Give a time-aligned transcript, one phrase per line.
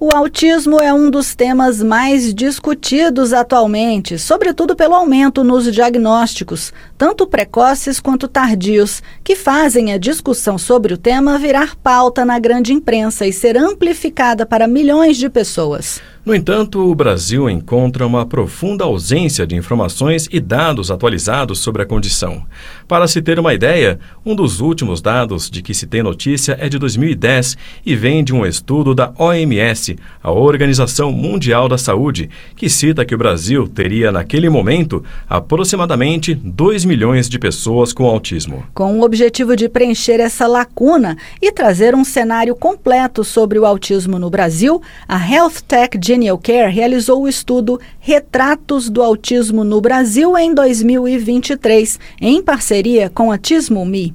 [0.00, 7.26] O autismo é um dos temas mais discutidos atualmente, sobretudo pelo aumento nos diagnósticos, tanto
[7.26, 13.26] precoces quanto tardios, que fazem a discussão sobre o tema virar pauta na grande imprensa
[13.26, 16.00] e ser amplificada para milhões de pessoas.
[16.24, 21.86] No entanto, o Brasil encontra uma profunda ausência de informações e dados atualizados sobre a
[21.86, 22.44] condição.
[22.86, 26.68] Para se ter uma ideia, um dos últimos dados de que se tem notícia é
[26.68, 32.68] de 2010 e vem de um estudo da OMS, a Organização Mundial da Saúde, que
[32.68, 38.64] cita que o Brasil teria, naquele momento, aproximadamente 2 milhões de pessoas com autismo.
[38.74, 44.18] Com o objetivo de preencher essa lacuna e trazer um cenário completo sobre o autismo
[44.18, 50.36] no Brasil, a Health Tech Genial Care realizou o estudo Retratos do Autismo no Brasil
[50.36, 54.12] em 2023, em parceria com a Tismo Me.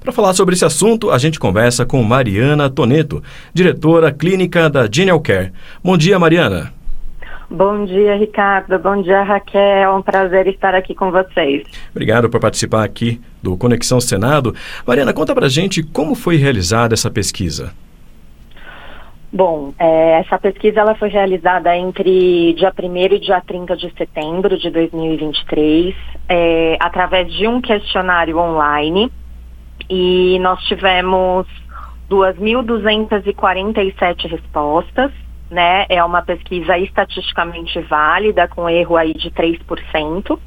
[0.00, 3.22] Para falar sobre esse assunto, a gente conversa com Mariana Toneto,
[3.54, 5.52] diretora clínica da Genial Care.
[5.84, 6.72] Bom dia, Mariana.
[7.48, 8.76] Bom dia, Ricardo.
[8.80, 9.60] Bom dia, Raquel.
[9.60, 11.62] É um prazer estar aqui com vocês.
[11.92, 14.52] Obrigado por participar aqui do Conexão Senado.
[14.84, 17.72] Mariana, conta pra gente como foi realizada essa pesquisa.
[19.32, 24.56] Bom, é, essa pesquisa ela foi realizada entre dia 1 e dia 30 de setembro
[24.56, 25.96] de 2023,
[26.28, 29.10] é, através de um questionário online.
[29.90, 31.46] E nós tivemos
[32.08, 35.10] 2.247 respostas,
[35.50, 35.86] né?
[35.88, 40.38] É uma pesquisa estatisticamente válida, com erro aí de 3%.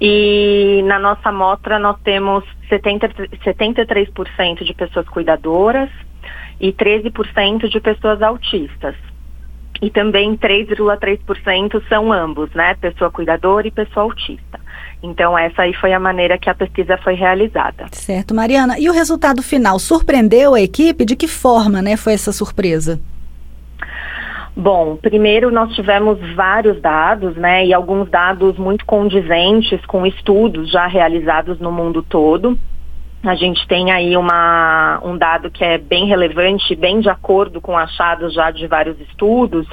[0.00, 3.10] E na nossa amostra nós temos 70,
[3.44, 5.88] 73% de pessoas cuidadoras,
[6.60, 8.94] e 13% de pessoas autistas.
[9.80, 12.74] E também 3,3% são ambos, né?
[12.80, 14.58] Pessoa cuidadora e pessoa autista.
[15.00, 17.86] Então, essa aí foi a maneira que a pesquisa foi realizada.
[17.92, 18.78] Certo, Mariana.
[18.78, 21.04] E o resultado final surpreendeu a equipe?
[21.04, 23.00] De que forma, né, foi essa surpresa?
[24.56, 30.88] Bom, primeiro nós tivemos vários dados, né, e alguns dados muito condizentes com estudos já
[30.88, 32.58] realizados no mundo todo.
[33.22, 37.76] A gente tem aí uma, um dado que é bem relevante, bem de acordo com
[37.76, 39.66] achados já de vários estudos,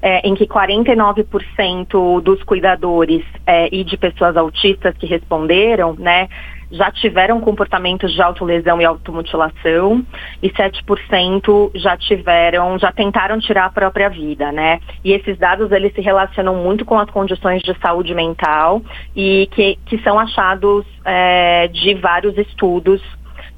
[0.00, 6.28] é, em que 49% dos cuidadores é, e de pessoas autistas que responderam, né,
[6.72, 10.04] já tiveram comportamentos de autolesão e automutilação
[10.42, 14.80] e 7% já tiveram, já tentaram tirar a própria vida, né?
[15.04, 18.82] E esses dados eles se relacionam muito com as condições de saúde mental
[19.14, 23.02] e que, que são achados é, de vários estudos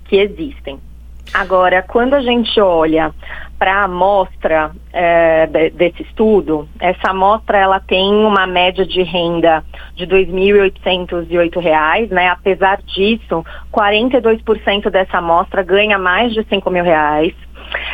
[0.07, 0.81] que existem.
[1.33, 3.13] Agora, quando a gente olha
[3.65, 9.65] para a amostra é, desse estudo, essa amostra ela tem uma média de renda
[9.97, 12.29] de R$ 2.808, né?
[12.29, 13.43] Apesar disso,
[13.73, 17.33] 42% dessa amostra ganha mais de R$ mil reais.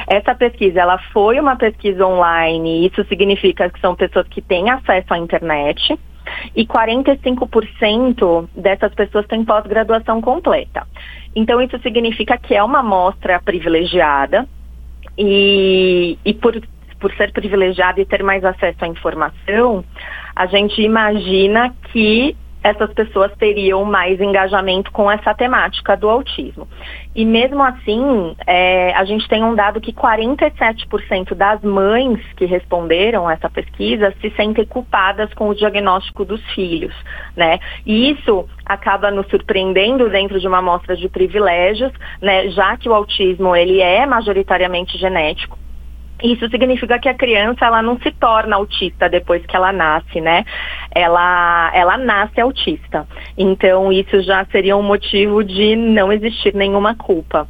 [0.09, 5.15] Essa pesquisa, ela foi uma pesquisa online, isso significa que são pessoas que têm acesso
[5.15, 5.97] à internet,
[6.57, 10.85] e 45% dessas pessoas têm pós-graduação completa.
[11.37, 14.49] Então, isso significa que é uma amostra privilegiada
[15.19, 16.61] e, e por,
[16.99, 19.85] por ser privilegiada e ter mais acesso à informação,
[20.35, 26.69] a gente imagina que essas pessoas teriam mais engajamento com essa temática do autismo.
[27.15, 33.31] E mesmo assim, é, a gente tem um dado que 47% das mães que responderam
[33.31, 36.95] essa pesquisa se sentem culpadas com o diagnóstico dos filhos,
[37.37, 37.59] né?
[37.87, 42.49] E isso acaba nos surpreendendo dentro de uma amostra de privilégios, né?
[42.51, 45.59] Já que o autismo ele é majoritariamente genético.
[46.23, 50.45] Isso significa que a criança ela não se torna autista depois que ela nasce, né?
[50.95, 53.07] Ela, ela nasce autista.
[53.37, 57.49] Então isso já seria um motivo de não existir nenhuma culpa.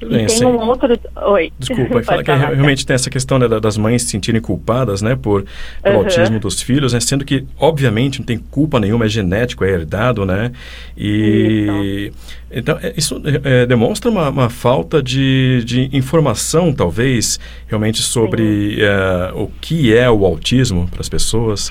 [0.00, 0.98] Bem, tem um outro.
[1.16, 1.52] Oi.
[1.58, 5.44] Desculpa, fala que realmente tem essa questão né, das mães se sentirem culpadas, né, por
[5.82, 6.02] pelo uhum.
[6.02, 10.26] autismo dos filhos, né, sendo que obviamente não tem culpa nenhuma, é genético, é herdado,
[10.26, 10.52] né,
[10.96, 12.18] e isso.
[12.50, 19.42] então é, isso é, demonstra uma, uma, falta de, de informação, talvez, realmente sobre uh,
[19.42, 21.70] o que é o autismo para as pessoas.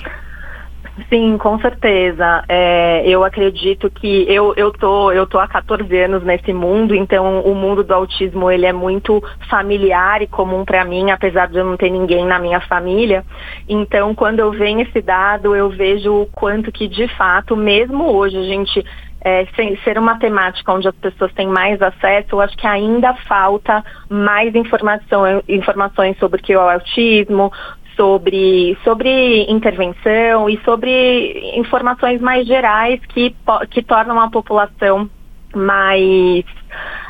[1.08, 2.44] Sim, com certeza.
[2.46, 7.40] É, eu acredito que eu, eu, tô, eu tô há 14 anos nesse mundo, então
[7.40, 11.64] o mundo do autismo ele é muito familiar e comum para mim, apesar de eu
[11.64, 13.24] não ter ninguém na minha família.
[13.66, 18.36] Então, quando eu venho esse dado, eu vejo o quanto que, de fato, mesmo hoje,
[18.36, 18.84] a gente
[19.24, 19.46] é,
[19.84, 24.54] ser uma temática onde as pessoas têm mais acesso, eu acho que ainda falta mais
[24.54, 27.52] informação, informações sobre o que é o autismo,
[27.96, 33.34] sobre, sobre intervenção e sobre informações mais gerais que,
[33.70, 35.08] que tornam a população
[35.54, 36.44] mais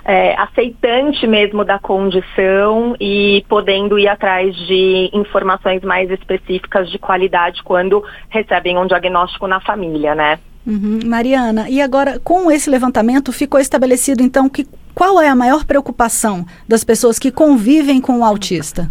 [0.04, 7.62] é, aceitante mesmo da condição e podendo ir atrás de informações mais específicas de qualidade
[7.62, 10.38] quando recebem um diagnóstico na família, né?
[10.66, 11.00] Uhum.
[11.04, 16.46] Mariana, e agora com esse levantamento ficou estabelecido então que qual é a maior preocupação
[16.68, 18.90] das pessoas que convivem com o autista?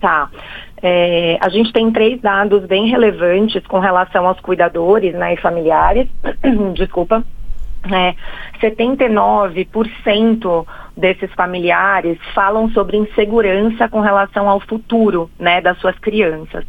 [0.00, 0.30] Tá.
[0.88, 6.06] É, a gente tem três dados bem relevantes com relação aos cuidadores né, e familiares.
[6.74, 7.24] Desculpa.
[7.92, 8.14] É,
[8.60, 10.64] 79%
[10.96, 16.64] desses familiares falam sobre insegurança com relação ao futuro né, das suas crianças.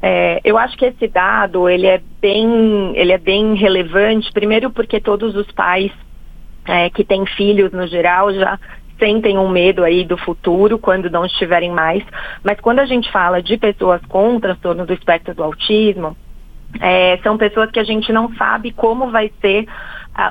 [0.00, 5.00] É, eu acho que esse dado ele é bem, ele é bem relevante, primeiro porque
[5.00, 5.90] todos os pais
[6.64, 8.56] é, que têm filhos no geral já
[8.98, 12.04] sentem um medo aí do futuro quando não estiverem mais.
[12.42, 16.16] Mas quando a gente fala de pessoas com transtorno do espectro do autismo,
[16.80, 19.66] é, são pessoas que a gente não sabe como vai ser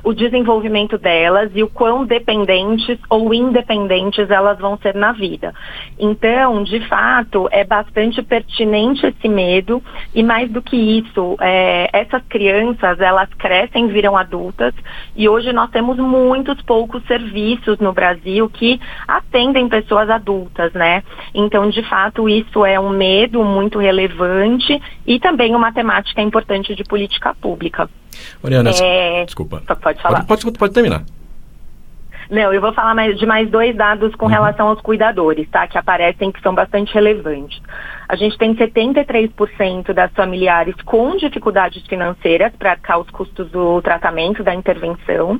[0.03, 5.53] o desenvolvimento delas e o quão dependentes ou independentes elas vão ser na vida.
[5.97, 9.81] Então, de fato, é bastante pertinente esse medo
[10.13, 14.73] e mais do que isso, é, essas crianças elas crescem, viram adultas
[15.15, 21.03] e hoje nós temos muitos poucos serviços no Brasil que atendem pessoas adultas, né?
[21.33, 26.83] Então, de fato, isso é um medo muito relevante e também uma temática importante de
[26.83, 27.89] política pública.
[28.41, 29.25] Mariana, é...
[29.25, 29.61] desculpa.
[29.81, 30.25] Pode falar.
[30.25, 31.03] Pode, pode, pode, terminar.
[32.29, 34.31] Não, eu vou falar mais, de mais dois dados com uhum.
[34.31, 35.65] relação aos cuidadores, tá?
[35.65, 37.61] Que aparecem que são bastante relevantes.
[38.07, 44.43] A gente tem 73% das familiares com dificuldades financeiras para arcar os custos do tratamento,
[44.43, 45.39] da intervenção.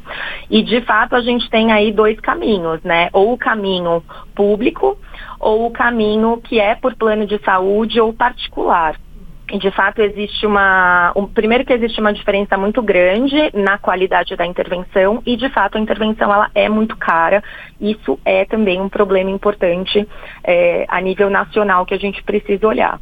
[0.50, 3.10] E, de fato, a gente tem aí dois caminhos, né?
[3.12, 4.02] Ou o caminho
[4.34, 4.98] público,
[5.40, 8.96] ou o caminho que é por plano de saúde ou particular
[9.56, 11.14] de fato existe uma.
[11.16, 15.78] Um, primeiro que existe uma diferença muito grande na qualidade da intervenção e de fato
[15.78, 17.42] a intervenção ela é muito cara.
[17.80, 20.08] Isso é também um problema importante
[20.44, 23.00] é, a nível nacional que a gente precisa olhar.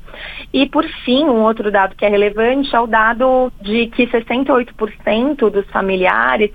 [0.54, 5.50] E por fim, um outro dado que é relevante é o dado de que 68%
[5.50, 6.52] dos familiares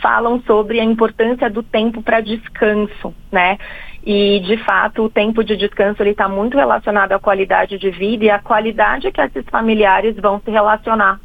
[0.00, 3.58] falam sobre a importância do tempo para descanso, né?
[4.06, 8.30] E, de fato, o tempo de descanso está muito relacionado à qualidade de vida e
[8.30, 11.18] à qualidade que esses familiares vão se relacionar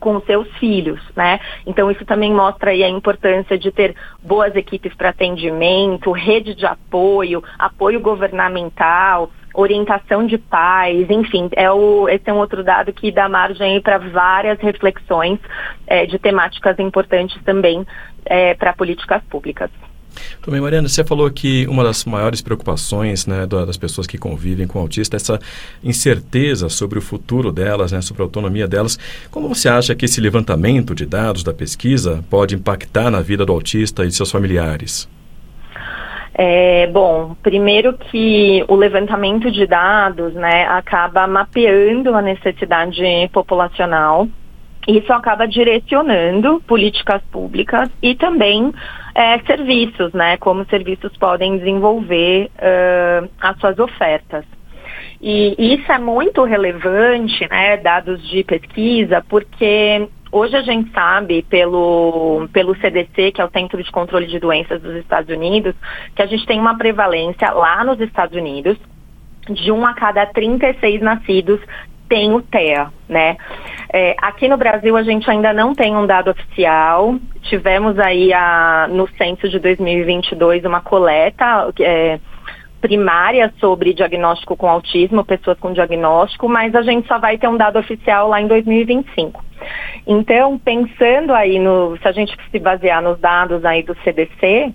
[0.00, 1.38] com os seus filhos, né?
[1.66, 6.64] Então isso também mostra aí a importância de ter boas equipes para atendimento, rede de
[6.64, 13.12] apoio, apoio governamental, orientação de pais, enfim, é o, esse é um outro dado que
[13.12, 15.38] dá margem para várias reflexões
[15.86, 17.86] é, de temáticas importantes também
[18.24, 19.70] é, para políticas públicas.
[20.42, 24.78] Também, Mariana, você falou que uma das maiores preocupações né, das pessoas que convivem com
[24.78, 25.38] autista é essa
[25.82, 28.98] incerteza sobre o futuro delas, né, sobre a autonomia delas.
[29.30, 33.52] Como você acha que esse levantamento de dados da pesquisa pode impactar na vida do
[33.52, 35.08] autista e de seus familiares?
[36.36, 43.02] É, bom, primeiro que o levantamento de dados né, acaba mapeando a necessidade
[43.32, 44.28] populacional
[44.86, 48.72] isso acaba direcionando políticas públicas e também
[49.14, 50.36] é, serviços, né?
[50.36, 54.44] Como serviços podem desenvolver uh, as suas ofertas.
[55.20, 57.78] E isso é muito relevante, né?
[57.78, 63.82] Dados de pesquisa, porque hoje a gente sabe pelo, pelo CDC, que é o Centro
[63.82, 65.74] de Controle de Doenças dos Estados Unidos,
[66.14, 68.76] que a gente tem uma prevalência lá nos Estados Unidos
[69.48, 71.60] de um a cada 36 nascidos
[72.14, 73.36] tem o TEA, né?
[73.92, 77.16] É, aqui no Brasil a gente ainda não tem um dado oficial.
[77.42, 82.20] Tivemos aí a, no censo de 2022 uma coleta é,
[82.80, 87.56] primária sobre diagnóstico com autismo, pessoas com diagnóstico, mas a gente só vai ter um
[87.56, 89.44] dado oficial lá em 2025.
[90.06, 94.72] Então, pensando aí no, se a gente se basear nos dados aí do CDC,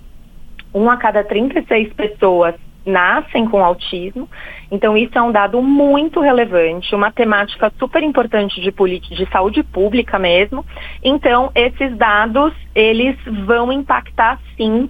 [0.74, 2.55] um a cada 36 pessoas
[2.89, 4.29] nascem com autismo.
[4.72, 10.19] Então, isso é um dado muito relevante, uma temática super importante de, de saúde pública
[10.19, 10.65] mesmo.
[11.03, 13.15] Então, esses dados, eles
[13.46, 14.89] vão impactar, sim, uh,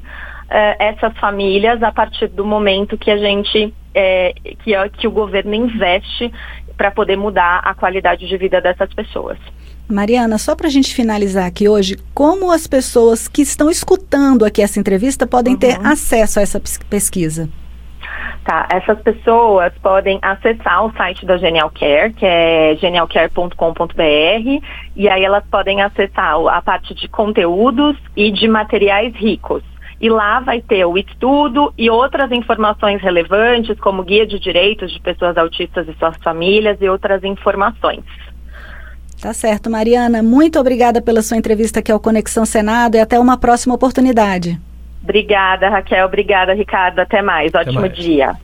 [0.79, 6.31] essas famílias a partir do momento que a gente, é, que, que o governo investe
[6.75, 9.37] para poder mudar a qualidade de vida dessas pessoas.
[9.89, 14.61] Mariana, só para a gente finalizar aqui hoje, como as pessoas que estão escutando aqui
[14.61, 15.59] essa entrevista podem uhum.
[15.59, 17.49] ter acesso a essa pesquisa?
[18.49, 24.65] Tá, essas pessoas podem acessar o site da Genial Care, que é genialcare.com.br,
[24.95, 29.61] e aí elas podem acessar a parte de conteúdos e de materiais ricos.
[30.01, 34.99] E lá vai ter o estudo e outras informações relevantes, como guia de direitos de
[34.99, 38.03] pessoas autistas e suas famílias e outras informações.
[39.21, 40.23] Tá certo, Mariana.
[40.23, 44.59] Muito obrigada pela sua entrevista aqui ao Conexão Senado e até uma próxima oportunidade.
[45.03, 46.05] Obrigada, Raquel.
[46.05, 46.99] Obrigada, Ricardo.
[46.99, 47.53] Até mais.
[47.53, 47.97] Ótimo Até mais.
[47.97, 48.35] dia.